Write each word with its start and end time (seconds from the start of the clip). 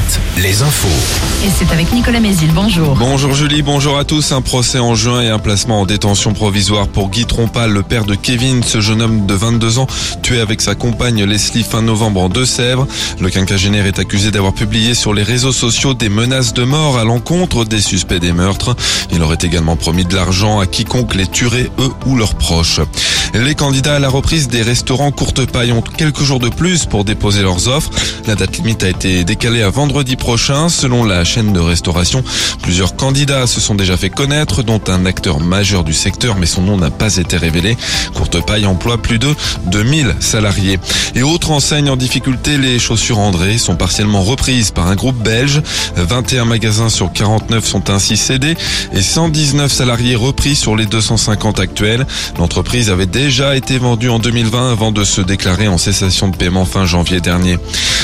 7, 0.00 0.20
les 0.42 0.62
infos. 0.62 0.88
Et 1.44 1.50
c'est 1.50 1.70
avec 1.72 1.92
Nicolas 1.92 2.20
Mézil. 2.20 2.50
Bonjour. 2.54 2.94
Bonjour 2.96 3.34
Julie, 3.34 3.62
bonjour 3.62 3.98
à 3.98 4.04
tous. 4.04 4.32
Un 4.32 4.40
procès 4.40 4.78
en 4.78 4.94
juin 4.94 5.20
et 5.20 5.28
un 5.28 5.38
placement 5.38 5.80
en 5.80 5.86
détention 5.86 6.32
provisoire 6.32 6.88
pour 6.88 7.10
Guy 7.10 7.26
Trompal, 7.26 7.70
le 7.70 7.82
père 7.82 8.04
de 8.04 8.14
Kevin, 8.14 8.62
ce 8.62 8.80
jeune 8.80 9.02
homme 9.02 9.26
de 9.26 9.34
22 9.34 9.78
ans, 9.78 9.86
tué 10.22 10.40
avec 10.40 10.60
sa 10.60 10.74
compagne 10.74 11.24
Leslie 11.24 11.62
fin 11.62 11.82
novembre 11.82 12.22
en 12.22 12.28
Deux-Sèvres. 12.28 12.86
Le 13.20 13.28
quinquagénaire 13.30 13.86
est 13.86 13.98
accusé 13.98 14.30
d'avoir 14.30 14.54
publié 14.54 14.94
sur 14.94 15.12
les 15.12 15.22
réseaux 15.22 15.52
sociaux 15.52 15.92
des 15.92 16.08
menaces 16.08 16.54
de 16.54 16.64
mort 16.64 16.98
à 16.98 17.04
l'encontre 17.04 17.64
des 17.64 17.80
suspects 17.80 18.20
des 18.20 18.32
meurtres. 18.32 18.74
Il 19.12 19.22
aurait 19.22 19.38
également 19.42 19.76
promis 19.76 20.04
de 20.04 20.14
l'argent 20.14 20.60
à 20.60 20.66
quiconque 20.66 21.14
les 21.14 21.26
tuerait, 21.26 21.70
eux 21.78 21.90
ou 22.06 22.16
leurs 22.16 22.36
proches. 22.36 22.80
Les 23.34 23.54
candidats 23.54 23.96
à 23.96 23.98
la 23.98 24.08
reprise 24.08 24.48
des 24.48 24.62
restaurants 24.62 25.12
courte 25.12 25.46
paille 25.46 25.72
ont 25.72 25.82
quelques 25.82 26.22
jours 26.22 26.40
de 26.40 26.48
plus 26.48 26.86
pour 26.86 27.04
déposer 27.04 27.42
leurs 27.42 27.68
offres. 27.68 27.90
La 28.26 28.34
date 28.34 28.56
limite 28.56 28.82
a 28.82 28.88
été 28.88 29.24
décalée 29.24 29.62
à 29.62 29.70
vendredi 29.70 29.89
prochain. 30.18 30.68
Selon 30.68 31.04
la 31.04 31.24
chaîne 31.24 31.52
de 31.52 31.60
restauration, 31.60 32.22
plusieurs 32.62 32.96
candidats 32.96 33.46
se 33.46 33.60
sont 33.60 33.74
déjà 33.74 33.96
fait 33.96 34.10
connaître, 34.10 34.62
dont 34.62 34.80
un 34.88 35.04
acteur 35.04 35.40
majeur 35.40 35.84
du 35.84 35.92
secteur, 35.92 36.36
mais 36.36 36.46
son 36.46 36.62
nom 36.62 36.76
n'a 36.76 36.90
pas 36.90 37.16
été 37.16 37.36
révélé. 37.36 37.76
Courte 38.14 38.44
paille 38.44 38.66
emploie 38.66 38.98
plus 38.98 39.18
de 39.18 39.34
2000 39.66 40.14
salariés. 40.20 40.78
Et 41.14 41.22
autre 41.22 41.50
enseigne 41.50 41.90
en 41.90 41.96
difficulté, 41.96 42.56
les 42.56 42.78
chaussures 42.78 43.18
André 43.18 43.58
sont 43.58 43.76
partiellement 43.76 44.22
reprises 44.22 44.70
par 44.70 44.86
un 44.86 44.94
groupe 44.94 45.20
belge. 45.22 45.60
21 45.96 46.44
magasins 46.44 46.88
sur 46.88 47.12
49 47.12 47.64
sont 47.64 47.90
ainsi 47.90 48.16
cédés 48.16 48.56
et 48.92 49.02
119 49.02 49.72
salariés 49.72 50.14
repris 50.14 50.54
sur 50.54 50.76
les 50.76 50.86
250 50.86 51.58
actuels. 51.58 52.06
L'entreprise 52.38 52.90
avait 52.90 53.06
déjà 53.06 53.56
été 53.56 53.78
vendue 53.78 54.08
en 54.08 54.18
2020 54.18 54.72
avant 54.72 54.92
de 54.92 55.04
se 55.04 55.20
déclarer 55.20 55.68
en 55.68 55.78
cessation 55.78 56.28
de 56.28 56.36
paiement 56.36 56.64
fin 56.64 56.86
janvier 56.86 57.20
dernier. 57.20 57.58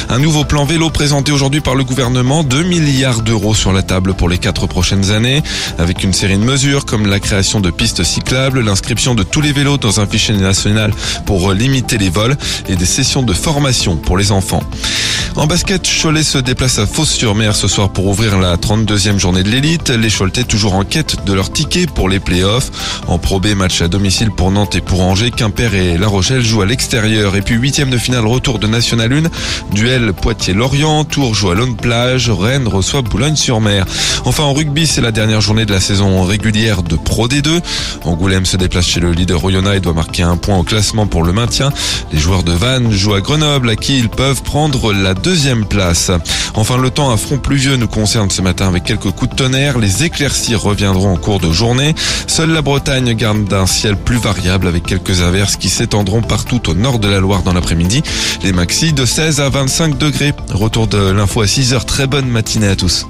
Un 0.08 0.18
nouveau 0.18 0.44
plan 0.44 0.64
vélo 0.64 0.90
présenté 0.90 1.32
aujourd'hui 1.32 1.60
par 1.66 1.74
le 1.74 1.82
gouvernement, 1.82 2.44
2 2.44 2.62
milliards 2.62 3.22
d'euros 3.22 3.52
sur 3.52 3.72
la 3.72 3.82
table 3.82 4.14
pour 4.14 4.28
les 4.28 4.38
quatre 4.38 4.68
prochaines 4.68 5.10
années, 5.10 5.42
avec 5.78 6.04
une 6.04 6.12
série 6.12 6.38
de 6.38 6.44
mesures 6.44 6.84
comme 6.84 7.06
la 7.06 7.18
création 7.18 7.58
de 7.58 7.72
pistes 7.72 8.04
cyclables, 8.04 8.60
l'inscription 8.60 9.16
de 9.16 9.24
tous 9.24 9.40
les 9.40 9.50
vélos 9.50 9.76
dans 9.76 9.98
un 9.98 10.06
fichier 10.06 10.36
national 10.36 10.92
pour 11.24 11.52
limiter 11.52 11.98
les 11.98 12.08
vols 12.08 12.36
et 12.68 12.76
des 12.76 12.86
sessions 12.86 13.24
de 13.24 13.32
formation 13.32 13.96
pour 13.96 14.16
les 14.16 14.30
enfants. 14.30 14.62
En 15.36 15.46
basket, 15.46 15.86
Cholet 15.86 16.22
se 16.22 16.38
déplace 16.38 16.78
à 16.78 16.86
Fos-sur-Mer 16.86 17.54
ce 17.54 17.68
soir 17.68 17.90
pour 17.90 18.06
ouvrir 18.06 18.38
la 18.38 18.56
32e 18.56 19.18
journée 19.18 19.42
de 19.42 19.50
l'élite. 19.50 19.90
Les 19.90 20.08
Choletais 20.08 20.44
toujours 20.44 20.74
en 20.74 20.84
quête 20.84 21.26
de 21.26 21.32
leur 21.34 21.52
ticket 21.52 21.86
pour 21.86 22.08
les 22.08 22.20
playoffs. 22.20 22.70
En 23.06 23.18
Pro 23.18 23.38
B, 23.38 23.48
match 23.48 23.82
à 23.82 23.88
domicile 23.88 24.30
pour 24.30 24.50
Nantes 24.50 24.76
et 24.76 24.80
pour 24.80 25.02
Angers. 25.02 25.30
Quimper 25.30 25.74
et 25.74 25.98
La 25.98 26.08
Rochelle 26.08 26.42
jouent 26.42 26.62
à 26.62 26.66
l'extérieur. 26.66 27.36
Et 27.36 27.42
puis 27.42 27.54
huitième 27.54 27.90
de 27.90 27.98
finale 27.98 28.24
retour 28.24 28.58
de 28.58 28.66
National 28.66 29.12
1. 29.12 29.74
Duel 29.74 30.14
Poitiers-Lorient. 30.14 31.04
Tours 31.04 31.34
joue 31.34 31.50
à 31.50 31.54
Lone 31.56 31.76
Plage. 31.76 32.30
Rennes 32.30 32.68
reçoit 32.68 33.02
Boulogne-sur-Mer. 33.02 33.86
Enfin 34.24 34.44
en 34.44 34.52
rugby, 34.52 34.86
c'est 34.86 35.00
la 35.00 35.10
dernière 35.10 35.40
journée 35.40 35.64
de 35.64 35.72
la 35.72 35.80
saison 35.80 36.22
régulière 36.22 36.82
de 36.82 36.96
Pro 36.96 37.28
D2. 37.28 37.60
Angoulême 38.04 38.44
se 38.44 38.56
déplace 38.56 38.86
chez 38.86 39.00
le 39.00 39.12
leader 39.12 39.42
Oyonnax 39.42 39.78
et 39.78 39.80
doit 39.80 39.94
marquer 39.94 40.22
un 40.22 40.36
point 40.36 40.58
au 40.58 40.62
classement 40.62 41.06
pour 41.06 41.22
le 41.22 41.32
maintien. 41.32 41.70
Les 42.12 42.18
joueurs 42.18 42.42
de 42.42 42.52
Vannes 42.52 42.92
jouent 42.92 43.14
à 43.14 43.20
Grenoble 43.20 43.70
à 43.70 43.76
qui 43.76 43.98
ils 43.98 44.10
peuvent 44.10 44.42
prendre 44.42 44.92
la 44.92 45.14
deuxième 45.14 45.64
place. 45.64 46.10
Enfin, 46.54 46.76
le 46.76 46.90
temps 46.90 47.10
à 47.10 47.16
front 47.16 47.38
pluvieux 47.38 47.76
nous 47.76 47.88
concerne 47.88 48.30
ce 48.30 48.42
matin 48.42 48.68
avec 48.68 48.84
quelques 48.84 49.10
coups 49.10 49.30
de 49.30 49.36
tonnerre. 49.36 49.78
Les 49.78 50.04
éclaircies 50.04 50.54
reviendront 50.54 51.14
en 51.14 51.16
cours 51.16 51.40
de 51.40 51.50
journée. 51.50 51.94
Seule 52.26 52.50
la 52.50 52.62
Bretagne 52.62 53.14
garde 53.14 53.52
un 53.52 53.66
ciel 53.66 53.96
plus 53.96 54.18
variable 54.18 54.66
avec 54.66 54.84
quelques 54.84 55.22
averses 55.22 55.56
qui 55.56 55.70
s'étendront 55.70 56.22
partout 56.22 56.68
au 56.68 56.74
nord 56.74 56.98
de 56.98 57.08
la 57.08 57.20
Loire 57.20 57.42
dans 57.42 57.52
l'après-midi. 57.52 58.02
Les 58.42 58.52
maxi 58.52 58.92
de 58.92 59.06
16 59.06 59.40
à 59.40 59.48
25 59.48 59.96
degrés. 59.96 60.34
Retour 60.52 60.86
de 60.86 61.10
l'info 61.10 61.45
à 61.46 61.48
6 61.48 61.74
heures. 61.74 61.86
Très 61.86 62.08
bonne 62.08 62.26
matinée 62.26 62.66
à 62.66 62.74
tous. 62.74 63.06